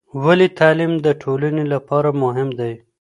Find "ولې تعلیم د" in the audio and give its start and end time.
0.23-1.07